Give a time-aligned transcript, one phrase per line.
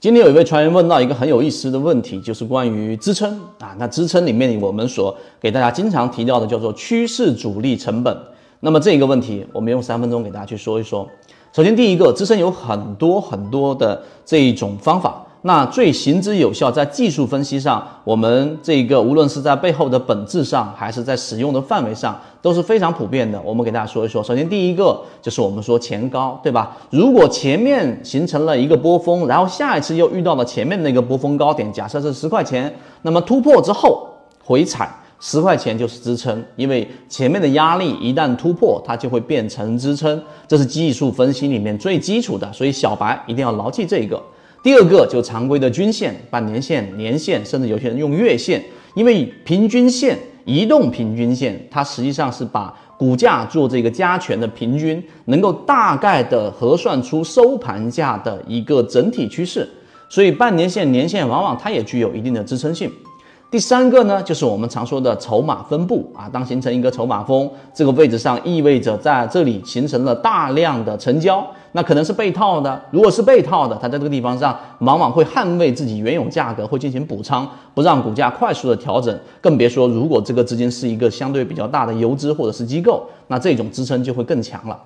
[0.00, 3.76] 今天有一位船员问到一个很有意思的问题，就是关于支撑啊。
[3.78, 8.16] 那支撑里面我们所给大家经常提到的叫做趋势阻力成本。
[8.60, 11.06] 那么这一个问题，我们用三分钟给大家去说一说。
[11.52, 15.22] 首先，第一个支撑有很多很多的这一种方法。
[15.42, 23.40] 那最行之有效，在技术分析上，我们这个无论是在背后的本质上，还是在使用的范围上，都是非常普遍的。
[23.42, 24.22] 我们给大家说一说。
[24.22, 26.76] 首先，第一个就是我们说前高，对吧？
[26.90, 34.06] 如果前面形成了一个波峰，然后下一次又遇到了前面那个波峰高点，假设是十块钱，那么突破之后
[34.44, 44.22] 回踩十块钱就是支撑，因为前面的压力一旦突破，它就会变成支撑，这是技术分析里面最基础的，所以小白一定要牢记这个。
[44.62, 48.62] 第二个就常规的均线、半年线、年线，甚至有些人用月线，
[48.94, 59.66] 因为平均线、移动平均线，它实际上是把股价做这个加权的平均，能够大概的核算出收盘价的一个整体趋势，
[60.10, 62.92] 所以半年线、年线往往它也具有一定的支撑性。
[63.50, 72.80] 第三个呢，就是我们常说的筹码分布啊，当形成一个筹码峰，这个位置上意味着在这里形成了大量的成交，那可能是被套的。
[72.92, 79.18] 如果是被套的，它在这个地方上往往会捍卫自己原有价格，会进行补仓，不让股价快速的调整。
[79.40, 84.78] 更别说如果这个资金是一个相对比较大的游资或者是机构，那这种支撑就会更强了。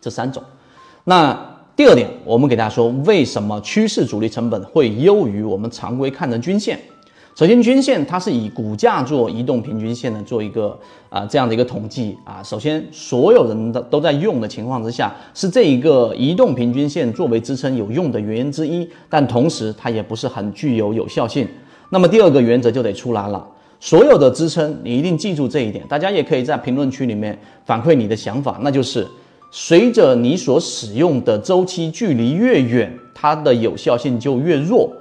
[0.00, 0.42] 这三种。
[1.04, 1.38] 那
[1.76, 6.80] 第二点，我们给大家说，为什么趋势主力成本会优于我们常规看的均线？
[7.34, 12.42] 首先，均线它是以股价做移动平均线的，做一个啊这样的一个统计啊。
[12.42, 21.48] 首先，所有人的都在用的情况之下，是这一个移动平均线作为支撑有用的原因之一，但同时它也不是很具有有效性。
[21.88, 23.42] 那么第二个原则就得出来了，
[23.80, 29.08] 所有的支撑你一定记住这一点，大家也可以在评论区里面反馈你的想法，那就是
[29.50, 34.92] 随着你所使用的周期距离越远，它的有效性就越弱。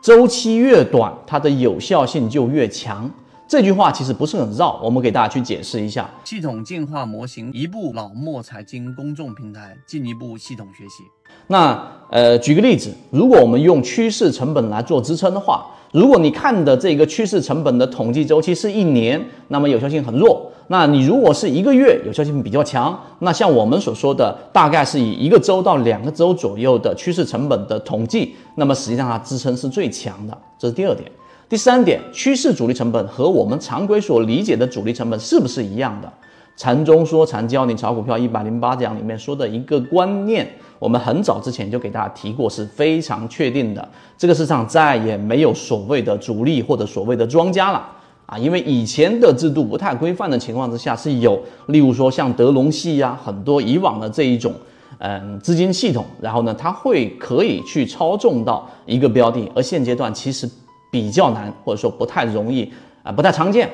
[0.00, 3.10] 周期越短，它的有效性就越强。
[3.46, 6.08] 这句话其实不是很绕，我们给大家去解释一下。
[6.24, 11.04] 系统进化模型，一步老莫财经公众平台进一步系统学习。
[11.46, 15.66] 那呃，举个例子，如果我们用趋势成本来做支撑的话。
[15.90, 20.52] 如果你看的这个趋势成本的统计周期是一年，那么有效性很弱。
[20.70, 22.98] 那你如果是一个月，有效性比较强。
[23.20, 30.38] 那像我们所说的，大概是以一个周到两个周左右的趋势成本的统计，那么实际上它支撑是最强的。
[30.58, 31.10] 这是第二点。
[31.48, 36.12] 第三点，趋势主力成本和我们常规所理解的主力成本是不是一样的？
[36.54, 40.46] 禅中说禅教你炒股票一百零八讲里面说的一个观念。
[40.78, 43.88] 我们很早之前就给大家提过，是非常确定的。
[44.18, 47.88] 这个市场再也没有所谓的主力或者所谓的庄家了
[48.28, 48.36] 啊！
[48.38, 54.52] 因为以前的制度不太规范的情况之下，是有，例如说像德隆系呀，很多以往的这一种
[54.98, 60.46] 嗯资金系统，然后呢，它会可以去操纵到一个标的，而现阶段其实
[60.92, 62.70] 比较难，或者说不太容易
[63.02, 63.70] 啊，不太常见。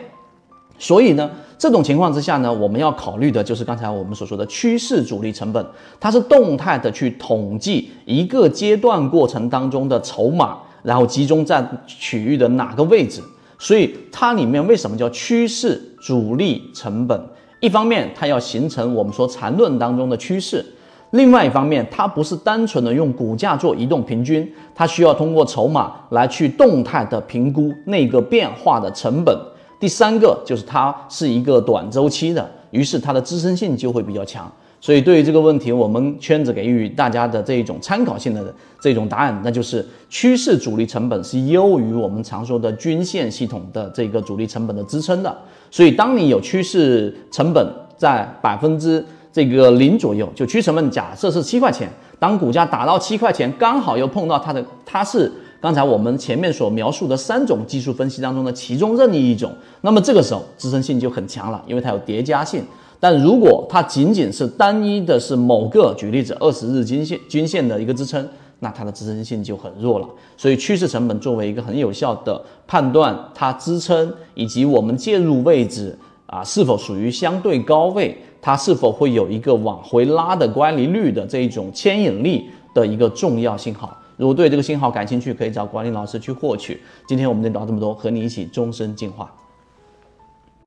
[0.78, 1.28] 所以呢，
[1.59, 5.66] 这种情况之下呢，我们要考虑的就是刚才我们所说的趋势主力成本，
[5.98, 13.20] 它是动态的去统计一个阶段过程当中的筹码，然后集中在区域的哪个位置。
[13.59, 17.20] 所以它里面为什么叫趋势主力成本？
[17.60, 20.65] 一方面它要形成我们说缠论当中的趋势，
[21.12, 29.34] 另外一方面它不是单纯的用股价做移动平均，它需要通过筹码来去动态的评估那个变化的成本。
[29.81, 34.50] 第三个就是它是一个短周期的，于是它的支撑性就会比较强。
[34.84, 45.34] 所以对于这个问题，我们圈子给予大家的这一种参考性的这种答案，那就是趋势主力成本是优于我们常说的均线系统的这个主力成本的支撑的。
[45.70, 49.02] 所以当你有趋势成本在百分之
[49.32, 55.32] 这个零左右，就趋势成本假设是七块钱，当股价打到七块钱，刚好又碰到它的它是。
[55.62, 62.62] 刚才我们前面所描述的三种技术分析当中的其中任意一种，那么这个时候支撑性就很强了，因为它有叠加性。
[63.04, 68.26] 但如果它仅仅是单一的是某个，举例子二十日均线均线的一个支撑，
[68.60, 70.09] 那它的支撑性就很弱了。
[70.38, 75.94] 所以趋势成本作为一个很有效的判断它支撑以及我们介入位置
[76.25, 83.94] 啊是否属于相对高位，它是否会有一个往回拉的乖离率的这一种牵引力的一个重要信号。
[84.17, 86.81] 如果对这个信号感兴趣，可以找管理老师去获取。
[87.06, 89.31] 今天我们就聊这么多，和你一起终身进化。